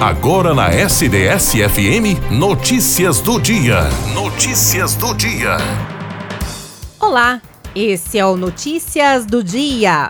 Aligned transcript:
Agora 0.00 0.54
na 0.54 0.70
SDS-FM, 0.70 2.30
notícias 2.30 3.20
do 3.20 3.38
dia. 3.38 3.82
Notícias 4.14 4.94
do 4.94 5.12
dia. 5.14 5.58
Olá, 6.98 7.42
esse 7.76 8.18
é 8.18 8.24
o 8.24 8.34
Notícias 8.34 9.26
do 9.26 9.44
Dia. 9.44 10.08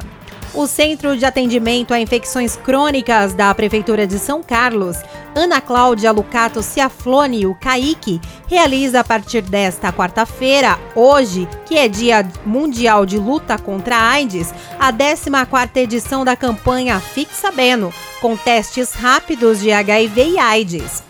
O 0.53 0.67
Centro 0.67 1.17
de 1.17 1.25
Atendimento 1.25 1.95
a 1.95 2.01
Infecções 2.01 2.57
Crônicas 2.57 3.33
da 3.35 3.55
Prefeitura 3.55 4.05
de 4.05 4.19
São 4.19 4.43
Carlos, 4.43 4.97
Ana 5.33 5.61
Cláudia 5.61 6.11
Lucato 6.11 6.61
Ciaflone, 6.61 7.47
o 7.47 7.55
CAIC, 7.55 8.21
realiza 8.49 8.99
a 8.99 9.05
partir 9.05 9.43
desta 9.43 9.93
quarta-feira, 9.93 10.77
hoje, 10.97 11.49
que 11.67 11.79
é 11.79 11.87
Dia 11.87 12.29
Mundial 12.45 13.07
de 13.07 13.17
Luta 13.17 13.57
contra 13.59 13.97
a 13.97 14.11
AIDS, 14.11 14.53
a 14.77 14.93
14ª 14.93 15.77
edição 15.77 16.25
da 16.25 16.35
campanha 16.35 16.99
Fique 16.99 17.35
Sabendo, 17.35 17.95
com 18.21 18.37
testes 18.37 18.93
rápidos 18.93 19.61
de 19.61 19.71
HIV 19.71 20.31
e 20.31 20.39
AIDS. 20.39 21.05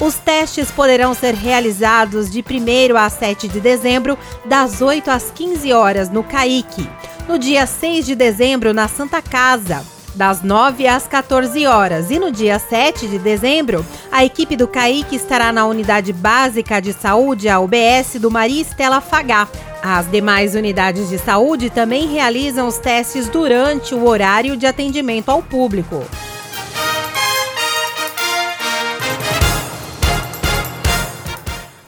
Os 0.00 0.14
testes 0.14 0.70
poderão 0.70 1.12
ser 1.12 1.34
realizados 1.34 2.30
de 2.30 2.40
1 2.40 2.96
a 2.96 3.10
7 3.10 3.48
de 3.48 3.60
dezembro, 3.60 4.16
das 4.46 4.80
8 4.80 5.10
às 5.10 5.30
15 5.30 5.74
horas 5.74 6.08
no 6.08 6.24
CAIC 6.24 6.88
no 7.28 7.38
dia 7.38 7.66
6 7.66 8.06
de 8.06 8.14
dezembro 8.14 8.72
na 8.72 8.88
Santa 8.88 9.20
Casa, 9.20 9.84
das 10.14 10.42
9 10.42 10.88
às 10.88 11.06
14 11.06 11.66
horas. 11.66 12.10
E 12.10 12.18
no 12.18 12.32
dia 12.32 12.58
7 12.58 13.06
de 13.06 13.18
dezembro, 13.18 13.84
a 14.10 14.24
equipe 14.24 14.56
do 14.56 14.66
CAIC 14.66 15.14
estará 15.14 15.52
na 15.52 15.66
Unidade 15.66 16.10
Básica 16.10 16.80
de 16.80 16.94
Saúde, 16.94 17.48
a 17.48 17.60
UBS, 17.60 18.18
do 18.18 18.30
Maria 18.30 18.62
Estela 18.62 19.02
Fagá. 19.02 19.46
As 19.82 20.10
demais 20.10 20.54
unidades 20.54 21.10
de 21.10 21.18
saúde 21.18 21.68
também 21.68 22.08
realizam 22.08 22.66
os 22.66 22.78
testes 22.78 23.28
durante 23.28 23.94
o 23.94 24.06
horário 24.08 24.56
de 24.56 24.66
atendimento 24.66 25.28
ao 25.28 25.42
público. 25.42 26.04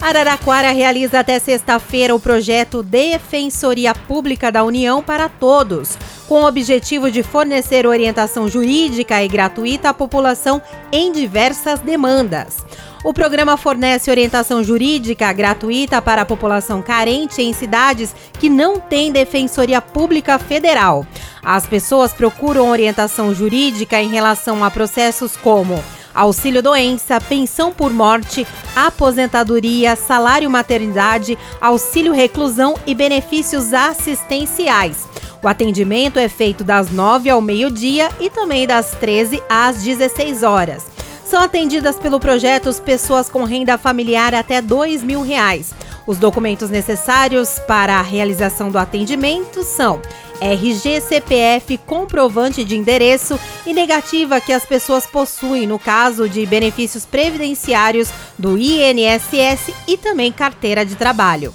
Araraquara 0.01 0.73
realiza 0.73 1.21
até 1.21 1.39
sexta-feira 1.39 2.15
o 2.15 2.21
projeto 2.21 2.83
Defensoria 2.83 3.95
Pública 3.95 4.51
da 4.51 4.65
União 4.65 5.03
para 5.03 5.29
Todos, 5.29 5.99
com 6.27 6.43
o 6.43 6.47
objetivo 6.47 7.11
de 7.11 7.23
fornecer 7.23 7.87
orientação 7.87 8.49
jurídica 8.49 9.23
e 9.23 9.29
gratuita 9.29 9.91
à 9.91 9.95
população 9.95 10.63
em 10.91 11.13
diversas 11.13 11.81
demandas. 11.81 12.65
O 13.05 13.13
programa 13.13 13.59
fornece 13.59 14.11
orientação 14.11 14.65
jurídica 14.65 15.31
gratuita 15.35 16.01
para 16.01 16.23
a 16.23 16.27
população 16.27 16.81
carente 16.81 17.43
em 17.43 17.53
cidades 17.53 18.15
que 18.39 18.49
não 18.49 18.81
têm 18.81 19.13
defensoria 19.13 19.83
pública 19.83 20.39
federal. 20.39 21.07
As 21.43 21.67
pessoas 21.67 22.13
procuram 22.15 22.71
orientação 22.71 23.35
jurídica 23.35 24.01
em 24.01 24.09
relação 24.09 24.65
a 24.65 24.71
processos 24.71 25.37
como 25.37 25.83
auxílio 26.15 26.63
doença, 26.63 27.21
pensão 27.21 27.73
por 27.73 27.93
morte, 27.93 28.47
aposentadoria, 28.87 29.97
salário 29.97 30.51
maternidade, 30.51 31.37
auxílio 31.61 32.13
reclusão 32.13 32.75
e 32.87 32.95
benefícios 32.95 33.73
assistenciais. 33.73 35.09
O 35.43 35.49
atendimento 35.49 36.19
é 36.19 36.29
feito 36.29 36.63
das 36.63 36.91
9 36.91 37.31
ao 37.31 37.41
meio-dia 37.41 38.11
e 38.21 38.29
também 38.29 38.67
das 38.67 38.93
13 38.93 39.43
às 39.49 39.83
16 39.83 40.43
horas. 40.43 40.85
São 41.25 41.41
atendidas 41.41 41.97
pelo 41.97 42.19
projeto 42.19 42.71
pessoas 42.83 43.29
com 43.29 43.45
renda 43.45 43.79
familiar 43.79 44.35
até 44.35 44.61
2 44.61 45.03
mil 45.03 45.23
reais. 45.23 45.73
Os 46.11 46.19
documentos 46.19 46.71
necessários 46.71 47.61
para 47.69 48.01
a 48.01 48.03
realização 48.03 48.69
do 48.69 48.79
atendimento 48.79 49.63
são 49.63 50.03
RG, 50.41 51.01
CPF, 51.03 51.79
comprovante 51.87 52.65
de 52.65 52.77
endereço 52.77 53.39
e 53.65 53.73
negativa 53.73 54.41
que 54.41 54.53
as 54.53 54.65
pessoas 54.65 55.07
possuem 55.07 55.69
no 55.69 55.79
caso 55.79 56.29
de 56.29 56.45
benefícios 56.45 57.07
previdenciários 57.07 58.11
do 58.37 58.59
INSS 58.59 59.73
e 59.87 59.97
também 59.97 60.33
carteira 60.33 60.85
de 60.85 60.97
trabalho. 60.97 61.55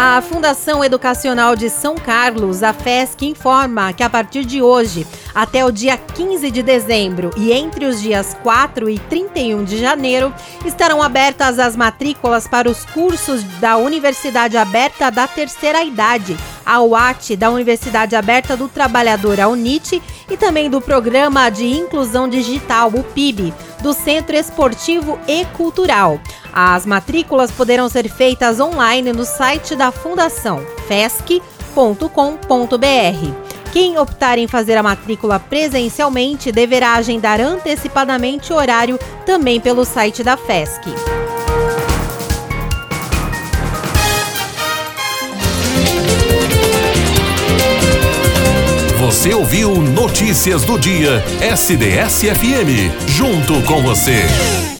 A 0.00 0.22
Fundação 0.22 0.84
Educacional 0.84 1.56
de 1.56 1.68
São 1.68 1.96
Carlos, 1.96 2.62
a 2.62 2.72
FESC, 2.72 3.26
informa 3.26 3.92
que 3.92 4.04
a 4.04 4.08
partir 4.08 4.44
de 4.44 4.62
hoje, 4.62 5.04
até 5.34 5.64
o 5.64 5.72
dia 5.72 5.98
15 5.98 6.52
de 6.52 6.62
dezembro 6.62 7.32
e 7.36 7.52
entre 7.52 7.84
os 7.84 8.00
dias 8.00 8.32
4 8.44 8.88
e 8.88 8.96
31 8.96 9.64
de 9.64 9.76
janeiro, 9.76 10.32
estarão 10.64 11.02
abertas 11.02 11.58
as 11.58 11.74
matrículas 11.74 12.46
para 12.46 12.70
os 12.70 12.84
cursos 12.84 13.42
da 13.58 13.76
Universidade 13.76 14.56
Aberta 14.56 15.10
da 15.10 15.26
Terceira 15.26 15.82
Idade, 15.82 16.36
a 16.68 16.82
UAT, 16.82 17.34
da 17.34 17.50
Universidade 17.50 18.14
Aberta 18.14 18.54
do 18.54 18.68
Trabalhador, 18.68 19.40
a 19.40 19.48
UNIT, 19.48 20.02
e 20.30 20.36
também 20.36 20.68
do 20.68 20.82
Programa 20.82 21.48
de 21.48 21.64
Inclusão 21.64 22.28
Digital, 22.28 22.90
o 22.90 23.02
PIB, 23.02 23.54
do 23.82 23.94
Centro 23.94 24.36
Esportivo 24.36 25.18
e 25.26 25.46
Cultural. 25.56 26.20
As 26.52 26.84
matrículas 26.84 27.50
poderão 27.50 27.88
ser 27.88 28.10
feitas 28.10 28.60
online 28.60 29.14
no 29.14 29.24
site 29.24 29.74
da 29.74 29.90
Fundação 29.90 30.60
fesc.com.br. 30.86 31.38
Quem 33.72 33.98
optar 33.98 34.36
em 34.38 34.46
fazer 34.46 34.76
a 34.76 34.82
matrícula 34.82 35.38
presencialmente 35.40 36.52
deverá 36.52 36.94
agendar 36.94 37.40
antecipadamente 37.40 38.52
o 38.52 38.56
horário 38.56 38.98
também 39.24 39.58
pelo 39.58 39.86
site 39.86 40.22
da 40.22 40.36
FESC. 40.36 41.07
Você 49.18 49.34
ouviu 49.34 49.82
Notícias 49.82 50.62
do 50.62 50.78
Dia 50.78 51.24
SDS-FM. 51.40 53.08
Junto 53.08 53.60
com 53.62 53.82
você. 53.82 54.68